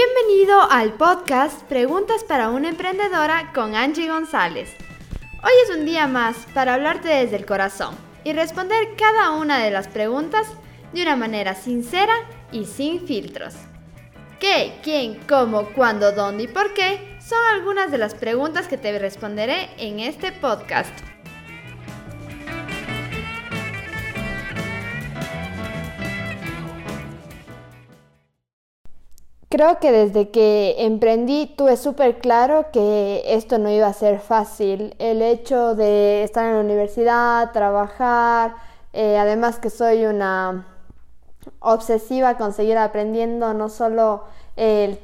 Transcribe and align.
Bienvenido 0.00 0.62
al 0.70 0.92
podcast 0.92 1.62
Preguntas 1.64 2.22
para 2.22 2.50
una 2.50 2.68
emprendedora 2.68 3.50
con 3.52 3.74
Angie 3.74 4.08
González. 4.08 4.72
Hoy 5.42 5.50
es 5.64 5.76
un 5.76 5.86
día 5.86 6.06
más 6.06 6.36
para 6.54 6.74
hablarte 6.74 7.08
desde 7.08 7.34
el 7.34 7.44
corazón 7.44 7.96
y 8.22 8.32
responder 8.32 8.94
cada 8.96 9.32
una 9.32 9.58
de 9.58 9.72
las 9.72 9.88
preguntas 9.88 10.46
de 10.92 11.02
una 11.02 11.16
manera 11.16 11.56
sincera 11.56 12.14
y 12.52 12.66
sin 12.66 13.08
filtros. 13.08 13.56
¿Qué, 14.38 14.78
quién, 14.84 15.18
cómo, 15.28 15.70
cuándo, 15.70 16.12
dónde 16.12 16.44
y 16.44 16.46
por 16.46 16.74
qué? 16.74 17.18
Son 17.20 17.40
algunas 17.52 17.90
de 17.90 17.98
las 17.98 18.14
preguntas 18.14 18.68
que 18.68 18.78
te 18.78 18.96
responderé 19.00 19.68
en 19.78 19.98
este 19.98 20.30
podcast. 20.30 20.96
Creo 29.50 29.78
que 29.80 29.90
desde 29.90 30.30
que 30.30 30.74
emprendí 30.78 31.46
tuve 31.56 31.78
súper 31.78 32.18
claro 32.18 32.66
que 32.70 33.22
esto 33.24 33.56
no 33.56 33.70
iba 33.70 33.86
a 33.86 33.94
ser 33.94 34.18
fácil. 34.20 34.94
El 34.98 35.22
hecho 35.22 35.74
de 35.74 36.22
estar 36.22 36.44
en 36.44 36.54
la 36.54 36.60
universidad, 36.60 37.50
trabajar, 37.52 38.56
eh, 38.92 39.16
además 39.16 39.58
que 39.58 39.70
soy 39.70 40.04
una 40.04 40.66
obsesiva 41.60 42.36
con 42.36 42.52
seguir 42.52 42.76
aprendiendo, 42.76 43.54
no 43.54 43.70
solo 43.70 44.24
el 44.56 44.98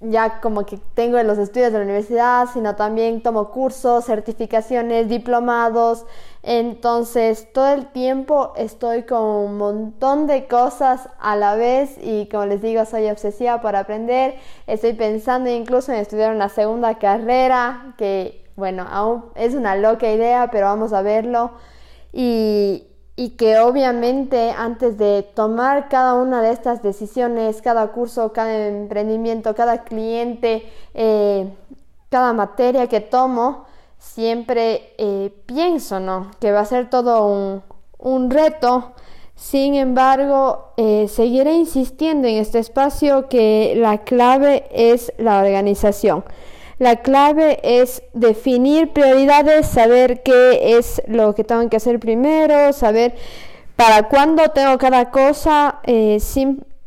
ya 0.00 0.40
como 0.40 0.64
que 0.64 0.78
tengo 0.94 1.20
los 1.22 1.38
estudios 1.38 1.72
de 1.72 1.78
la 1.78 1.84
universidad, 1.84 2.46
sino 2.52 2.76
también 2.76 3.22
tomo 3.22 3.50
cursos, 3.50 4.04
certificaciones, 4.04 5.08
diplomados. 5.08 6.06
Entonces, 6.42 7.52
todo 7.52 7.74
el 7.74 7.86
tiempo 7.88 8.52
estoy 8.56 9.02
con 9.02 9.22
un 9.22 9.58
montón 9.58 10.26
de 10.28 10.46
cosas 10.46 11.08
a 11.18 11.34
la 11.34 11.56
vez 11.56 11.96
y 12.00 12.28
como 12.28 12.46
les 12.46 12.62
digo, 12.62 12.84
soy 12.84 13.10
obsesiva 13.10 13.60
por 13.60 13.74
aprender. 13.74 14.36
Estoy 14.68 14.92
pensando 14.92 15.50
incluso 15.50 15.92
en 15.92 15.98
estudiar 15.98 16.34
una 16.34 16.48
segunda 16.48 16.98
carrera, 16.98 17.94
que 17.98 18.44
bueno, 18.54 18.86
aún 18.90 19.24
es 19.34 19.54
una 19.54 19.76
loca 19.76 20.10
idea, 20.10 20.48
pero 20.52 20.66
vamos 20.66 20.92
a 20.92 21.02
verlo. 21.02 21.52
Y, 22.12 22.88
y 23.18 23.30
que 23.30 23.58
obviamente 23.58 24.52
antes 24.56 24.96
de 24.96 25.24
tomar 25.34 25.88
cada 25.88 26.14
una 26.14 26.40
de 26.40 26.52
estas 26.52 26.84
decisiones, 26.84 27.60
cada 27.60 27.88
curso, 27.88 28.32
cada 28.32 28.68
emprendimiento, 28.68 29.56
cada 29.56 29.82
cliente, 29.82 30.70
eh, 30.94 31.52
cada 32.10 32.32
materia 32.32 32.86
que 32.86 33.00
tomo, 33.00 33.64
siempre 33.98 34.94
eh, 34.98 35.32
pienso 35.46 35.98
¿no? 35.98 36.30
que 36.38 36.52
va 36.52 36.60
a 36.60 36.64
ser 36.64 36.90
todo 36.90 37.64
un, 37.98 38.30
reto. 38.30 38.92
Sin 39.34 39.74
embargo, 39.74 40.74
eh, 40.76 41.08
seguiré 41.08 41.54
insistiendo 41.54 42.28
en 42.28 42.36
este 42.36 42.60
espacio 42.60 43.28
que 43.28 43.74
la 43.76 43.98
clave 43.98 44.68
es 44.70 45.12
la 45.18 45.40
organización. 45.40 46.22
La 46.78 46.96
clave 46.96 47.58
es 47.62 48.02
definir 48.12 48.92
prioridades, 48.92 49.66
saber 49.66 50.22
qué 50.22 50.78
es 50.78 51.02
lo 51.08 51.34
que 51.34 51.44
tengo 51.44 51.68
que 51.68 51.76
hacer 51.76 51.98
primero, 51.98 52.72
saber 52.72 53.14
para 53.74 54.08
cuándo 54.08 54.48
tengo 54.50 54.78
cada 54.78 55.10
cosa, 55.10 55.80
eh, 55.84 56.18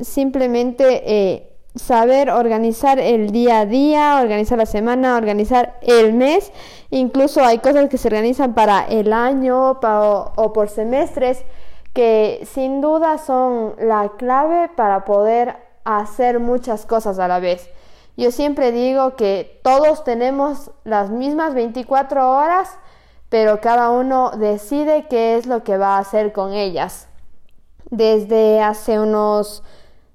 simplemente 0.00 1.02
eh, 1.04 1.50
saber 1.74 2.30
organizar 2.30 2.98
el 2.98 3.30
día 3.30 3.60
a 3.60 3.66
día, 3.66 4.20
organizar 4.22 4.56
la 4.58 4.66
semana, 4.66 5.16
organizar 5.16 5.78
el 5.82 6.14
mes. 6.14 6.50
Incluso 6.90 7.44
hay 7.44 7.58
cosas 7.58 7.88
que 7.90 7.98
se 7.98 8.08
organizan 8.08 8.54
para 8.54 8.86
el 8.86 9.12
año 9.12 9.78
o 9.80 10.52
por 10.52 10.68
semestres 10.68 11.44
que 11.92 12.46
sin 12.52 12.80
duda 12.80 13.18
son 13.18 13.74
la 13.78 14.12
clave 14.18 14.68
para 14.76 15.04
poder 15.04 15.56
hacer 15.84 16.40
muchas 16.40 16.86
cosas 16.86 17.18
a 17.18 17.28
la 17.28 17.38
vez. 17.38 17.70
Yo 18.16 18.30
siempre 18.30 18.70
digo 18.70 19.16
que 19.16 19.60
todos 19.64 20.04
tenemos 20.04 20.70
las 20.84 21.10
mismas 21.10 21.54
24 21.54 22.30
horas, 22.30 22.78
pero 23.28 23.60
cada 23.60 23.90
uno 23.90 24.30
decide 24.36 25.06
qué 25.08 25.36
es 25.36 25.46
lo 25.46 25.64
que 25.64 25.76
va 25.76 25.96
a 25.96 26.00
hacer 26.00 26.32
con 26.32 26.52
ellas. 26.52 27.08
Desde 27.90 28.62
hace 28.62 29.00
unos 29.00 29.64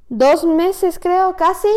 dos 0.08 0.46
meses 0.46 0.98
creo 0.98 1.36
casi, 1.36 1.68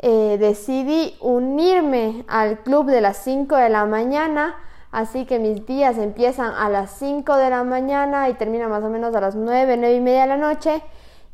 eh, 0.00 0.36
decidí 0.40 1.16
unirme 1.20 2.24
al 2.26 2.58
club 2.58 2.86
de 2.86 3.00
las 3.00 3.18
5 3.18 3.54
de 3.54 3.68
la 3.68 3.86
mañana, 3.86 4.56
así 4.90 5.26
que 5.26 5.38
mis 5.38 5.64
días 5.64 5.96
empiezan 5.96 6.52
a 6.54 6.68
las 6.70 6.90
5 6.98 7.36
de 7.36 7.50
la 7.50 7.62
mañana 7.62 8.28
y 8.28 8.34
terminan 8.34 8.68
más 8.68 8.82
o 8.82 8.88
menos 8.88 9.14
a 9.14 9.20
las 9.20 9.36
9, 9.36 9.76
9 9.76 9.94
y 9.94 10.00
media 10.00 10.22
de 10.22 10.26
la 10.26 10.36
noche 10.38 10.82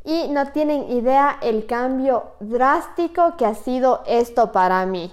y 0.05 0.29
no 0.29 0.47
tienen 0.53 0.91
idea 0.91 1.39
el 1.43 1.67
cambio 1.67 2.33
drástico 2.41 3.37
que 3.37 3.47
ha 3.47 3.55
sido 3.55 4.03
esto 4.07 4.53
para 4.53 4.85
mí. 4.87 5.13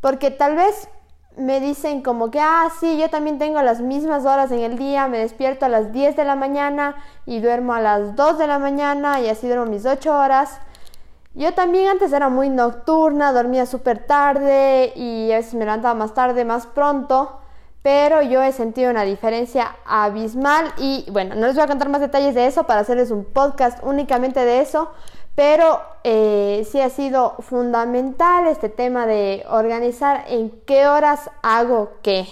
Porque 0.00 0.30
tal 0.30 0.56
vez 0.56 0.88
me 1.36 1.60
dicen 1.60 2.02
como 2.02 2.30
que, 2.30 2.40
ah, 2.40 2.68
sí, 2.80 2.98
yo 2.98 3.10
también 3.10 3.38
tengo 3.38 3.60
las 3.62 3.80
mismas 3.80 4.24
horas 4.24 4.50
en 4.52 4.60
el 4.60 4.78
día, 4.78 5.08
me 5.08 5.18
despierto 5.18 5.66
a 5.66 5.68
las 5.68 5.92
10 5.92 6.16
de 6.16 6.24
la 6.24 6.36
mañana 6.36 6.96
y 7.26 7.40
duermo 7.40 7.74
a 7.74 7.80
las 7.80 8.16
2 8.16 8.38
de 8.38 8.46
la 8.46 8.58
mañana 8.58 9.20
y 9.20 9.28
así 9.28 9.46
duermo 9.46 9.66
mis 9.66 9.84
8 9.84 10.16
horas. 10.16 10.58
Yo 11.34 11.52
también 11.52 11.88
antes 11.88 12.12
era 12.12 12.30
muy 12.30 12.48
nocturna, 12.48 13.32
dormía 13.32 13.66
súper 13.66 14.06
tarde 14.06 14.92
y 14.96 15.30
a 15.32 15.36
veces 15.36 15.54
me 15.54 15.66
levantaba 15.66 15.94
más 15.94 16.14
tarde, 16.14 16.46
más 16.46 16.66
pronto 16.66 17.40
pero 17.86 18.20
yo 18.20 18.42
he 18.42 18.50
sentido 18.50 18.90
una 18.90 19.04
diferencia 19.04 19.76
abismal 19.84 20.72
y 20.76 21.06
bueno, 21.12 21.36
no 21.36 21.46
les 21.46 21.54
voy 21.54 21.62
a 21.62 21.68
contar 21.68 21.88
más 21.88 22.00
detalles 22.00 22.34
de 22.34 22.48
eso 22.48 22.64
para 22.64 22.80
hacerles 22.80 23.12
un 23.12 23.24
podcast 23.24 23.78
únicamente 23.84 24.40
de 24.40 24.58
eso, 24.58 24.90
pero 25.36 25.80
eh, 26.02 26.66
sí 26.68 26.80
ha 26.80 26.90
sido 26.90 27.36
fundamental 27.38 28.48
este 28.48 28.68
tema 28.68 29.06
de 29.06 29.44
organizar 29.48 30.24
en 30.26 30.50
qué 30.66 30.88
horas 30.88 31.30
hago 31.44 31.92
qué 32.02 32.26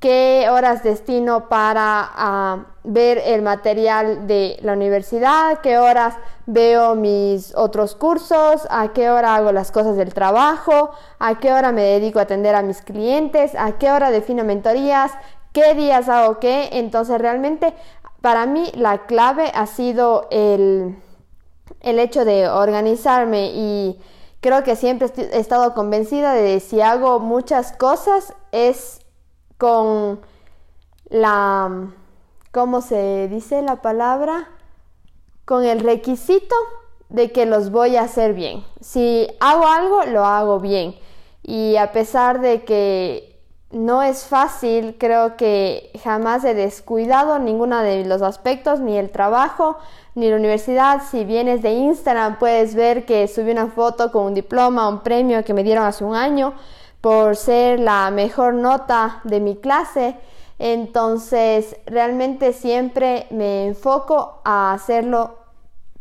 qué 0.00 0.48
horas 0.50 0.82
destino 0.82 1.48
para 1.48 2.08
ah, 2.14 2.66
ver 2.84 3.18
el 3.18 3.42
material 3.42 4.26
de 4.26 4.56
la 4.62 4.74
universidad, 4.74 5.58
qué 5.60 5.78
horas 5.78 6.14
veo 6.46 6.94
mis 6.94 7.54
otros 7.56 7.94
cursos, 7.96 8.66
a 8.70 8.92
qué 8.92 9.10
hora 9.10 9.34
hago 9.34 9.50
las 9.52 9.72
cosas 9.72 9.96
del 9.96 10.14
trabajo, 10.14 10.90
a 11.18 11.38
qué 11.38 11.52
hora 11.52 11.72
me 11.72 11.82
dedico 11.82 12.20
a 12.20 12.22
atender 12.22 12.54
a 12.54 12.62
mis 12.62 12.80
clientes, 12.80 13.54
a 13.56 13.72
qué 13.72 13.90
hora 13.90 14.10
defino 14.10 14.44
mentorías, 14.44 15.12
qué 15.52 15.74
días 15.74 16.08
hago 16.08 16.38
qué. 16.38 16.70
Entonces 16.72 17.20
realmente 17.20 17.74
para 18.20 18.46
mí 18.46 18.70
la 18.74 19.06
clave 19.06 19.50
ha 19.52 19.66
sido 19.66 20.28
el, 20.30 20.96
el 21.80 21.98
hecho 21.98 22.24
de 22.24 22.48
organizarme 22.48 23.50
y 23.52 24.00
creo 24.40 24.62
que 24.62 24.76
siempre 24.76 25.10
he 25.16 25.40
estado 25.40 25.74
convencida 25.74 26.34
de 26.34 26.54
que 26.54 26.60
si 26.60 26.80
hago 26.80 27.18
muchas 27.18 27.72
cosas 27.72 28.32
es 28.52 29.00
con 29.58 30.20
la, 31.10 31.90
¿cómo 32.52 32.80
se 32.80 33.28
dice 33.28 33.60
la 33.60 33.82
palabra? 33.82 34.48
Con 35.44 35.64
el 35.64 35.80
requisito 35.80 36.54
de 37.08 37.32
que 37.32 37.44
los 37.44 37.70
voy 37.70 37.96
a 37.96 38.02
hacer 38.02 38.34
bien. 38.34 38.64
Si 38.80 39.26
hago 39.40 39.66
algo, 39.66 40.04
lo 40.04 40.24
hago 40.24 40.60
bien. 40.60 40.94
Y 41.42 41.76
a 41.76 41.92
pesar 41.92 42.40
de 42.40 42.64
que 42.64 43.40
no 43.70 44.02
es 44.02 44.24
fácil, 44.24 44.96
creo 44.98 45.36
que 45.36 45.90
jamás 46.02 46.44
he 46.44 46.54
descuidado 46.54 47.38
ninguno 47.38 47.80
de 47.80 48.04
los 48.04 48.22
aspectos, 48.22 48.80
ni 48.80 48.96
el 48.96 49.10
trabajo, 49.10 49.76
ni 50.14 50.30
la 50.30 50.36
universidad. 50.36 51.02
Si 51.10 51.24
vienes 51.24 51.62
de 51.62 51.72
Instagram, 51.72 52.38
puedes 52.38 52.74
ver 52.74 53.06
que 53.06 53.26
subí 53.28 53.50
una 53.50 53.68
foto 53.68 54.12
con 54.12 54.26
un 54.26 54.34
diploma, 54.34 54.88
un 54.88 55.00
premio 55.00 55.44
que 55.44 55.54
me 55.54 55.64
dieron 55.64 55.84
hace 55.84 56.04
un 56.04 56.14
año 56.14 56.54
por 57.00 57.36
ser 57.36 57.80
la 57.80 58.10
mejor 58.10 58.54
nota 58.54 59.20
de 59.24 59.40
mi 59.40 59.56
clase. 59.56 60.16
Entonces, 60.58 61.76
realmente 61.86 62.52
siempre 62.52 63.26
me 63.30 63.66
enfoco 63.66 64.40
a 64.44 64.72
hacerlo, 64.72 65.38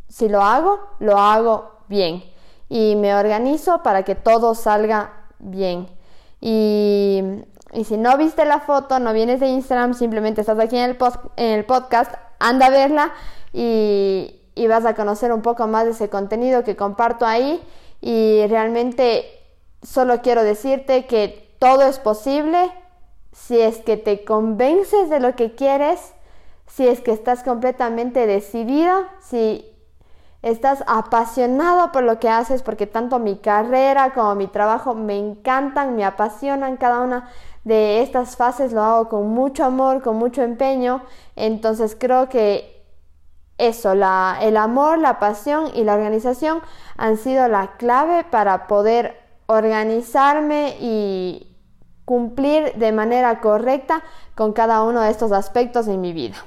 si 0.07 0.29
lo 0.29 0.41
hago, 0.41 0.79
lo 0.99 1.17
hago 1.17 1.71
bien. 1.87 2.23
Y 2.69 2.95
me 2.95 3.15
organizo 3.15 3.83
para 3.83 4.03
que 4.03 4.15
todo 4.15 4.55
salga 4.55 5.13
bien. 5.39 5.87
Y, 6.41 7.23
si 7.85 7.97
no 7.97 8.17
viste 8.17 8.45
la 8.45 8.61
foto, 8.61 8.99
no 8.99 9.13
vienes 9.13 9.39
de 9.39 9.47
Instagram, 9.47 9.93
simplemente 9.93 10.41
estás 10.41 10.57
aquí 10.57 10.77
en 10.77 10.91
el, 10.91 10.97
en 11.35 11.59
el 11.59 11.65
podcast, 11.65 12.13
anda 12.39 12.67
a 12.67 12.69
verla 12.69 13.11
y, 13.53 14.41
y 14.55 14.67
vas 14.67 14.85
a 14.85 14.95
conocer 14.95 15.31
un 15.31 15.41
poco 15.41 15.67
más 15.67 15.85
de 15.85 15.91
ese 15.91 16.09
contenido 16.09 16.63
que 16.63 16.75
comparto 16.75 17.25
ahí. 17.25 17.61
Y 18.01 18.45
realmente 18.47 19.36
Solo 19.87 20.21
quiero 20.21 20.43
decirte 20.43 21.05
que 21.05 21.55
todo 21.59 21.83
es 21.83 21.97
posible 21.97 22.69
si 23.31 23.61
es 23.61 23.77
que 23.77 23.95
te 23.95 24.25
convences 24.25 25.09
de 25.09 25.21
lo 25.21 25.33
que 25.37 25.55
quieres, 25.55 26.13
si 26.67 26.85
es 26.85 26.99
que 26.99 27.13
estás 27.13 27.41
completamente 27.41 28.27
decidida, 28.27 29.07
si 29.21 29.65
estás 30.41 30.83
apasionado 30.87 31.93
por 31.93 32.03
lo 32.03 32.19
que 32.19 32.27
haces, 32.27 32.63
porque 32.63 32.85
tanto 32.85 33.17
mi 33.17 33.37
carrera 33.37 34.13
como 34.13 34.35
mi 34.35 34.47
trabajo 34.47 34.93
me 34.93 35.17
encantan, 35.17 35.95
me 35.95 36.03
apasionan, 36.03 36.75
cada 36.75 36.99
una 36.99 37.29
de 37.63 38.01
estas 38.01 38.35
fases 38.35 38.73
lo 38.73 38.83
hago 38.83 39.07
con 39.07 39.29
mucho 39.29 39.63
amor, 39.63 40.01
con 40.03 40.17
mucho 40.17 40.43
empeño, 40.43 41.01
entonces 41.37 41.95
creo 41.97 42.27
que 42.27 42.85
eso, 43.57 43.93
el 43.93 44.57
amor, 44.57 44.99
la 44.99 45.17
pasión 45.17 45.71
y 45.73 45.85
la 45.85 45.95
organización 45.95 46.61
han 46.97 47.15
sido 47.15 47.47
la 47.47 47.77
clave 47.77 48.25
para 48.25 48.67
poder 48.67 49.26
organizarme 49.47 50.77
y 50.79 51.47
cumplir 52.05 52.73
de 52.75 52.91
manera 52.91 53.41
correcta 53.41 54.03
con 54.35 54.53
cada 54.53 54.83
uno 54.83 55.01
de 55.01 55.11
estos 55.11 55.31
aspectos 55.31 55.87
en 55.87 55.99
mi 55.99 56.13
vida. 56.13 56.37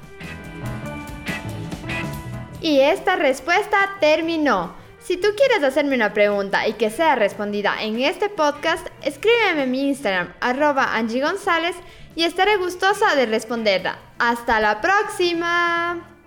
Y 2.61 2.79
esta 2.79 3.15
respuesta 3.15 3.77
terminó. 3.99 4.73
Si 4.99 5.17
tú 5.17 5.29
quieres 5.35 5.63
hacerme 5.63 5.95
una 5.95 6.13
pregunta 6.13 6.67
y 6.67 6.73
que 6.73 6.91
sea 6.91 7.15
respondida 7.15 7.81
en 7.81 7.99
este 7.99 8.29
podcast, 8.29 8.87
escríbeme 9.01 9.63
en 9.63 9.71
mi 9.71 9.89
Instagram, 9.89 10.33
arroba 10.39 10.95
Angie 10.95 11.21
González, 11.21 11.75
y 12.15 12.23
estaré 12.23 12.57
gustosa 12.57 13.15
de 13.15 13.25
responderla. 13.25 13.97
¡Hasta 14.19 14.59
la 14.59 14.79
próxima! 14.79 16.20